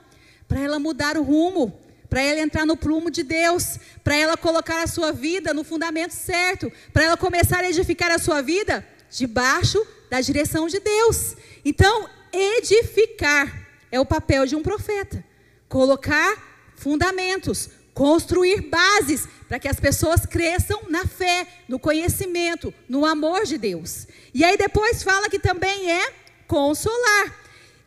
[0.48, 1.78] Para ela mudar o rumo,
[2.10, 6.12] para ela entrar no prumo de Deus, para ela colocar a sua vida no fundamento
[6.12, 11.36] certo, para ela começar a edificar a sua vida debaixo da direção de Deus.
[11.64, 15.24] Então, edificar é o papel de um profeta.
[15.68, 23.44] Colocar fundamentos, construir bases para que as pessoas cresçam na fé, no conhecimento, no amor
[23.44, 24.08] de Deus.
[24.34, 26.12] E aí depois fala que também é
[26.48, 27.36] consolar,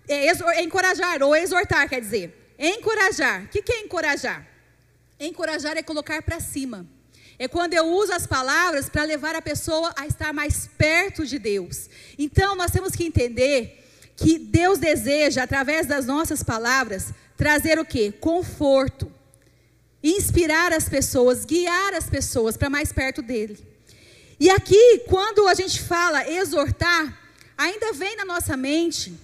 [0.08, 3.44] é, é encorajar ou exortar, quer dizer, encorajar.
[3.44, 4.48] O que, é encorajar?
[5.20, 6.86] Encorajar é colocar para cima.
[7.38, 11.40] É quando eu uso as palavras para levar a pessoa a estar mais perto de
[11.40, 11.90] Deus.
[12.18, 13.84] Então, nós temos que entender
[14.16, 18.12] que Deus deseja, através das nossas palavras, trazer o que?
[18.12, 19.12] Conforto.
[20.04, 23.58] Inspirar as pessoas, guiar as pessoas para mais perto dele.
[24.40, 27.18] E aqui, quando a gente fala exortar,
[27.58, 29.18] ainda vem na nossa mente,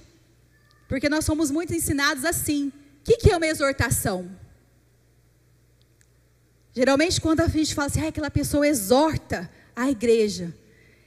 [0.87, 2.71] porque nós somos muito ensinados assim.
[3.09, 4.29] Que, que é uma exortação?
[6.75, 10.53] Geralmente, quando a gente fala assim, ah, aquela pessoa exorta a igreja,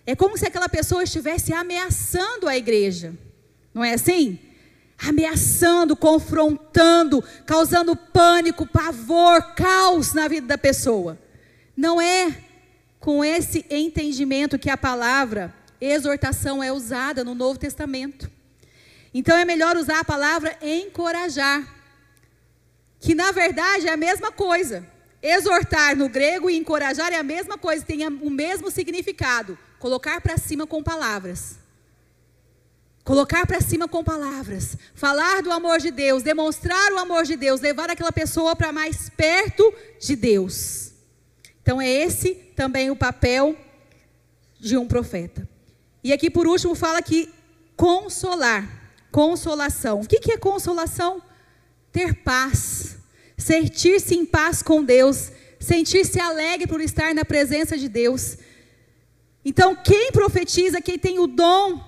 [0.05, 3.15] é como se aquela pessoa estivesse ameaçando a igreja.
[3.73, 4.37] Não é assim?
[4.99, 11.17] Ameaçando, confrontando, causando pânico, pavor, caos na vida da pessoa.
[11.77, 12.37] Não é
[12.99, 18.29] com esse entendimento que a palavra exortação é usada no Novo Testamento.
[19.15, 21.82] Então é melhor usar a palavra encorajar,
[23.03, 24.87] que na verdade é a mesma coisa.
[25.21, 29.59] Exortar no grego e encorajar é a mesma coisa, tem o mesmo significado.
[29.81, 31.59] Colocar para cima com palavras.
[33.05, 37.61] Colocar para cima com palavras, falar do amor de Deus, demonstrar o amor de Deus,
[37.61, 40.93] levar aquela pessoa para mais perto de Deus.
[41.61, 43.57] Então é esse também o papel
[44.61, 45.49] de um profeta.
[46.05, 47.29] E aqui por último fala que
[47.77, 48.69] consolar,
[49.11, 50.01] consolação.
[50.03, 51.21] O que, que é consolação?
[51.93, 52.97] Ter paz,
[53.37, 58.39] sentir-se em paz com Deus, sentir-se alegre por estar na presença de Deus.
[59.45, 61.81] Então, quem profetiza, quem tem o dom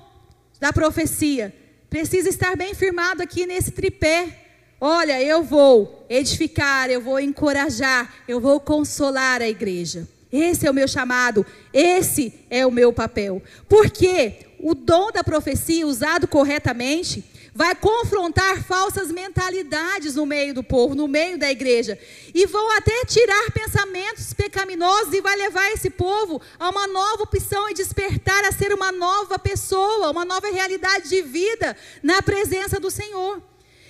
[0.61, 1.55] da profecia,
[1.89, 4.41] precisa estar bem firmado aqui nesse tripé.
[4.81, 10.07] Olha, eu vou edificar, eu vou encorajar, eu vou consolar a igreja.
[10.31, 13.41] Esse é o meu chamado, esse é o meu papel.
[13.69, 17.23] Porque o dom da profecia, usado corretamente,
[17.55, 21.97] vai confrontar falsas mentalidades no meio do povo, no meio da igreja,
[22.35, 27.71] e vão até tirar pensamentos pecaminosos e vai levar esse povo a uma nova opção
[27.71, 32.91] e despertar a ser uma nova pessoa, uma nova realidade de vida na presença do
[32.91, 33.41] Senhor.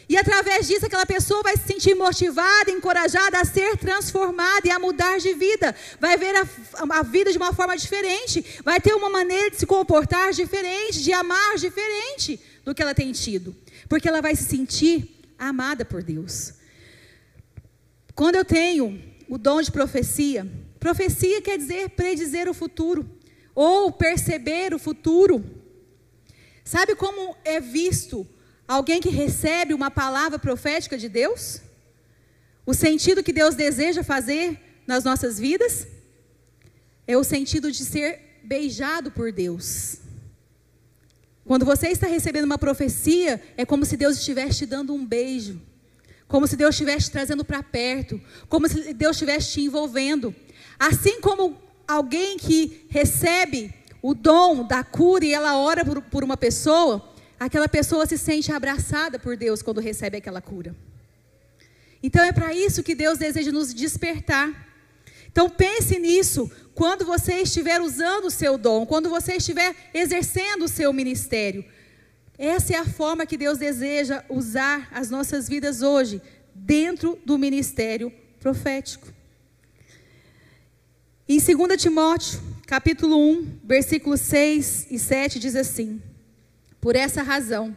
[0.06, 4.78] E através disso, aquela pessoa vai se sentir motivada, encorajada a ser transformada e a
[4.78, 5.74] mudar de vida.
[5.98, 6.46] Vai ver a,
[6.90, 8.44] a, vida de uma forma diferente.
[8.62, 13.12] Vai ter uma maneira de se comportar diferente, de amar diferente do que ela tem
[13.12, 13.54] tido,
[13.88, 16.54] porque ela vai se sentir amada por Deus.
[18.14, 20.46] Quando eu tenho o dom de profecia,
[20.78, 23.08] profecia quer dizer predizer o futuro
[23.54, 25.44] ou perceber o futuro.
[26.64, 28.26] Sabe como é visto
[28.66, 31.60] alguém que recebe uma palavra profética de Deus?
[32.64, 35.86] O sentido que Deus deseja fazer nas nossas vidas
[37.06, 39.98] é o sentido de ser beijado por Deus.
[41.44, 45.60] Quando você está recebendo uma profecia, é como se Deus estivesse te dando um beijo,
[46.26, 50.34] como se Deus estivesse te trazendo para perto, como se Deus estivesse te envolvendo.
[50.78, 56.36] Assim como alguém que recebe o dom da cura e ela ora por, por uma
[56.36, 60.74] pessoa, aquela pessoa se sente abraçada por Deus quando recebe aquela cura.
[62.02, 64.73] Então é para isso que Deus deseja nos despertar.
[65.34, 70.68] Então pense nisso quando você estiver usando o seu dom, quando você estiver exercendo o
[70.68, 71.64] seu ministério.
[72.38, 76.22] Essa é a forma que Deus deseja usar as nossas vidas hoje,
[76.54, 79.12] dentro do ministério profético.
[81.28, 86.00] Em 2 Timóteo, capítulo 1, versículos 6 e 7 diz assim:
[86.80, 87.74] Por essa razão,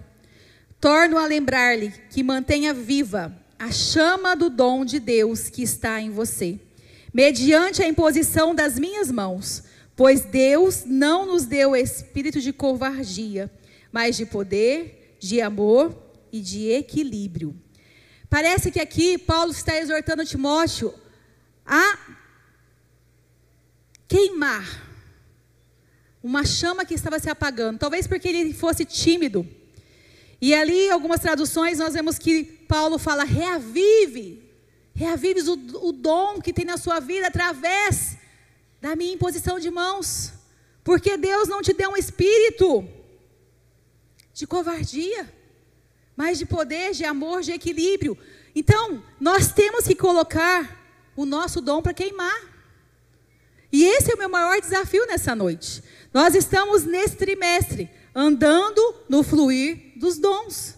[0.80, 6.12] torno a lembrar-lhe que mantenha viva a chama do dom de Deus que está em
[6.12, 6.60] você
[7.14, 9.64] mediante a imposição das minhas mãos,
[9.96, 13.52] pois Deus não nos deu espírito de covardia,
[13.92, 15.96] mas de poder, de amor
[16.32, 17.56] e de equilíbrio.
[18.30, 20.94] Parece que aqui Paulo está exortando Timóteo
[21.66, 21.98] a
[24.08, 24.86] queimar
[26.22, 29.48] uma chama que estava se apagando, talvez porque ele fosse tímido.
[30.42, 34.47] E ali, algumas traduções, nós vemos que Paulo fala: reavive
[34.98, 38.18] Reavives o, o dom que tem na sua vida através
[38.82, 40.34] da minha imposição de mãos.
[40.84, 42.84] Porque Deus não te deu um espírito
[44.34, 45.32] de covardia,
[46.16, 48.18] mas de poder, de amor, de equilíbrio.
[48.56, 50.84] Então, nós temos que colocar
[51.16, 52.42] o nosso dom para queimar.
[53.72, 55.84] E esse é o meu maior desafio nessa noite.
[56.12, 60.77] Nós estamos nesse trimestre andando no fluir dos dons.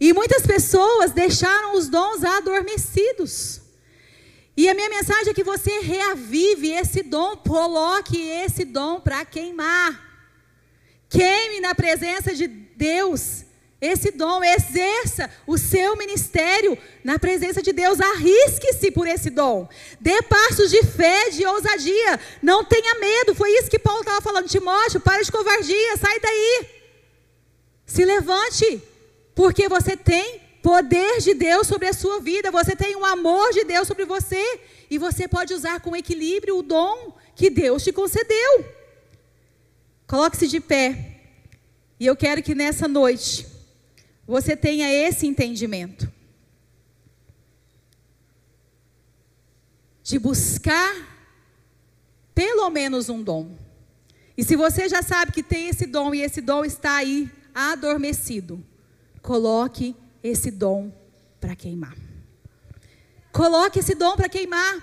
[0.00, 3.60] E muitas pessoas deixaram os dons adormecidos.
[4.56, 10.02] E a minha mensagem é que você reavive esse dom, coloque esse dom para queimar.
[11.08, 13.44] Queime na presença de Deus
[13.80, 19.68] esse dom, exerça o seu ministério na presença de Deus, arrisque-se por esse dom,
[20.00, 24.48] dê passos de fé, de ousadia, não tenha medo, foi isso que Paulo estava falando,
[24.48, 26.66] Timóteo, para de covardia, sai daí,
[27.84, 28.82] se levante,
[29.36, 33.64] porque você tem poder de Deus sobre a sua vida, você tem um amor de
[33.64, 34.60] Deus sobre você,
[34.90, 38.64] e você pode usar com equilíbrio o dom que Deus te concedeu.
[40.06, 41.20] Coloque-se de pé,
[42.00, 43.46] e eu quero que nessa noite,
[44.26, 46.10] você tenha esse entendimento.
[50.02, 50.94] De buscar
[52.34, 53.54] pelo menos um dom.
[54.34, 58.64] E se você já sabe que tem esse dom e esse dom está aí adormecido,
[59.26, 60.92] coloque esse dom
[61.40, 61.96] para queimar.
[63.32, 64.76] Coloque esse dom para queimar.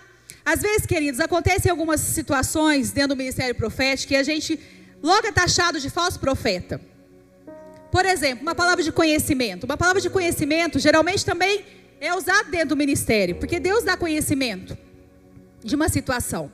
[0.44, 4.60] Às vezes, queridos, acontecem algumas situações dentro do ministério profético que a gente
[5.02, 6.82] logo é taxado de falso profeta.
[7.90, 9.64] Por exemplo, uma palavra de conhecimento.
[9.64, 11.64] Uma palavra de conhecimento geralmente também
[12.02, 14.78] é usada dentro do ministério, porque Deus dá conhecimento
[15.64, 16.52] de uma situação.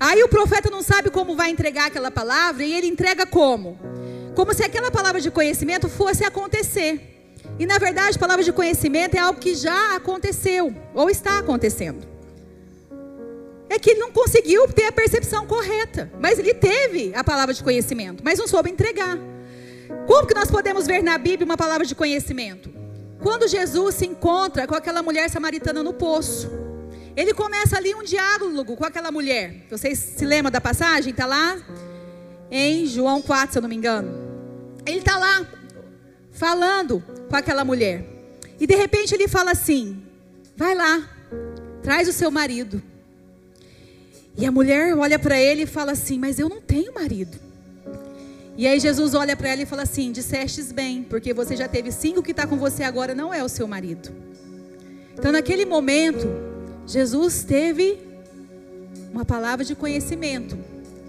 [0.00, 3.78] Aí o profeta não sabe como vai entregar aquela palavra e ele entrega como?
[4.34, 7.17] Como se aquela palavra de conhecimento fosse acontecer.
[7.58, 12.06] E na verdade, palavra de conhecimento é algo que já aconteceu ou está acontecendo.
[13.68, 17.62] É que ele não conseguiu ter a percepção correta, mas ele teve a palavra de
[17.62, 19.18] conhecimento, mas não soube entregar.
[20.06, 22.72] Como que nós podemos ver na Bíblia uma palavra de conhecimento?
[23.20, 26.48] Quando Jesus se encontra com aquela mulher samaritana no poço,
[27.16, 29.66] ele começa ali um diálogo com aquela mulher.
[29.68, 31.10] Vocês se lembram da passagem?
[31.10, 31.58] Está lá
[32.50, 34.08] em João 4, se eu não me engano.
[34.86, 35.44] Ele está lá
[36.38, 38.04] falando com aquela mulher.
[38.58, 40.02] E de repente ele fala assim:
[40.56, 41.08] Vai lá,
[41.82, 42.82] traz o seu marido.
[44.36, 47.36] E a mulher olha para ele e fala assim: Mas eu não tenho marido.
[48.56, 51.92] E aí Jesus olha para ela e fala assim: Dissestes bem, porque você já teve
[51.92, 54.10] cinco, que está com você agora não é o seu marido.
[55.16, 56.28] Então, naquele momento,
[56.86, 57.98] Jesus teve
[59.12, 60.56] uma palavra de conhecimento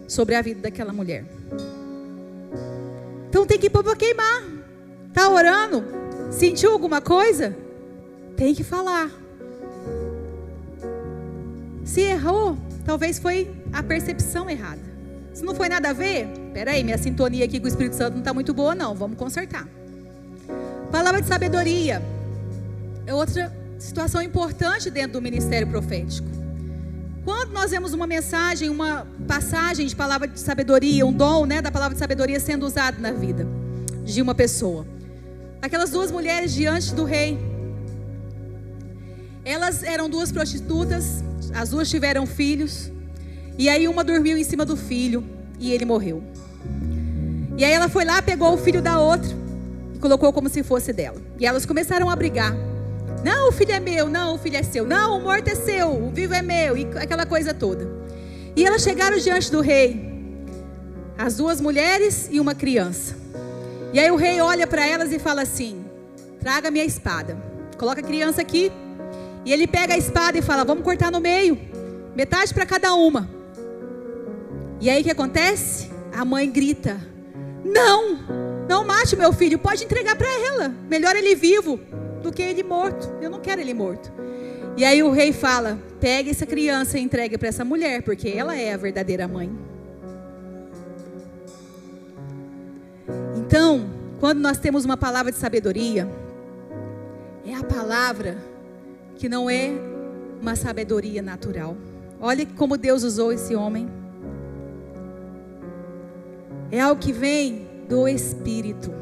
[0.07, 1.23] sobre a vida daquela mulher.
[3.29, 4.58] Então tem que pôr para queimar.
[5.13, 5.83] Tá orando?
[6.31, 7.55] Sentiu alguma coisa?
[8.35, 9.09] Tem que falar.
[11.83, 14.81] Se errou, talvez foi a percepção errada.
[15.33, 18.19] Se não foi nada a ver, peraí, minha sintonia aqui com o Espírito Santo não
[18.19, 18.93] está muito boa, não.
[18.93, 19.67] Vamos consertar.
[20.91, 22.01] Palavra de sabedoria
[23.05, 26.27] é outra situação importante dentro do ministério profético.
[27.23, 31.71] Quando nós vemos uma mensagem, uma passagem de palavra de sabedoria, um dom né, da
[31.71, 33.47] palavra de sabedoria sendo usado na vida
[34.03, 34.85] de uma pessoa.
[35.61, 37.37] Aquelas duas mulheres diante do rei,
[39.43, 42.91] elas eram duas prostitutas, as duas tiveram filhos.
[43.57, 45.23] E aí uma dormiu em cima do filho
[45.59, 46.23] e ele morreu.
[47.57, 49.29] E aí ela foi lá, pegou o filho da outra
[49.93, 51.21] e colocou como se fosse dela.
[51.37, 52.55] E elas começaram a brigar.
[53.21, 54.85] Não, o filho é meu, não, o filho é seu.
[54.85, 57.85] Não, o morto é seu, o vivo é meu, e aquela coisa toda.
[58.55, 60.09] E elas chegaram diante do rei,
[61.17, 63.17] as duas mulheres e uma criança.
[63.91, 65.83] E aí o rei olha para elas e fala assim:
[66.39, 67.37] Traga minha espada.
[67.77, 68.71] Coloca a criança aqui.
[69.45, 71.57] E ele pega a espada e fala: Vamos cortar no meio,
[72.15, 73.29] metade para cada uma.
[74.79, 75.89] E aí o que acontece?
[76.13, 76.99] A mãe grita:
[77.65, 78.19] Não,
[78.67, 80.69] não mate meu filho, pode entregar para ela.
[80.89, 81.79] Melhor ele vivo
[82.21, 83.11] do que ele morto.
[83.21, 84.11] Eu não quero ele morto.
[84.77, 88.55] E aí o rei fala: Pegue essa criança e entregue para essa mulher, porque ela
[88.55, 89.51] é a verdadeira mãe.
[93.49, 93.89] Então,
[94.19, 96.07] quando nós temos uma palavra de sabedoria,
[97.43, 98.37] é a palavra
[99.15, 99.71] que não é
[100.39, 101.75] uma sabedoria natural.
[102.21, 103.89] Olha como Deus usou esse homem.
[106.69, 108.93] É algo que vem do Espírito.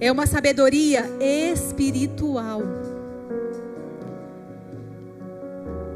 [0.00, 2.62] É uma sabedoria espiritual.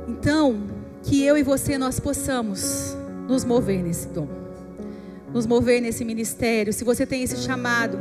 [0.07, 0.62] Então,
[1.03, 2.97] que eu e você nós possamos
[3.27, 4.44] nos mover nesse dom.
[5.35, 6.72] Nos mover nesse ministério.
[6.72, 7.99] Se você tem esse chamado,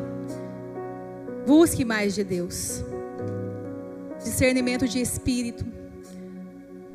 [1.48, 2.84] busque mais de Deus.
[4.24, 5.66] Discernimento de espírito.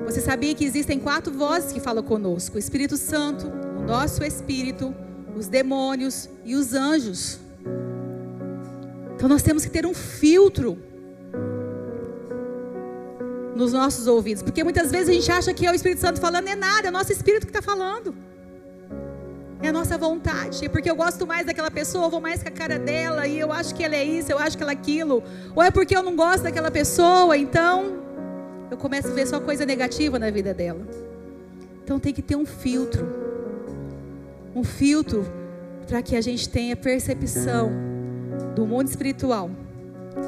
[0.06, 4.94] Você sabia que existem quatro vozes que falam conosco: o Espírito Santo, o nosso espírito,
[5.36, 7.40] os demônios e os anjos.
[9.16, 10.78] Então nós temos que ter um filtro.
[13.58, 14.40] nos nossos ouvidos.
[14.40, 16.90] Porque muitas vezes a gente acha que é o Espírito Santo falando, é nada, é
[16.90, 18.14] o nosso Espírito que está falando.
[19.60, 20.68] É a nossa vontade.
[20.68, 23.52] Porque eu gosto mais daquela pessoa, eu vou mais com a cara dela, e eu
[23.52, 25.22] acho que ela é isso, eu acho que ela é aquilo.
[25.54, 27.98] Ou é porque eu não gosto daquela pessoa, então
[28.70, 30.86] eu começo a ver só coisa negativa na vida dela.
[31.82, 33.08] Então tem que ter um filtro.
[34.54, 35.26] Um filtro
[35.86, 37.72] para que a gente tenha percepção
[38.54, 39.50] do mundo espiritual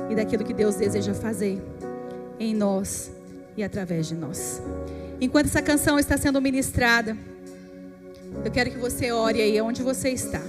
[0.08, 1.60] e daquilo que Deus deseja fazer
[2.38, 3.12] em nós
[3.56, 4.62] e através de nós.
[5.20, 7.16] Enquanto essa canção está sendo ministrada,
[8.44, 10.42] eu quero que você ore aí onde você está.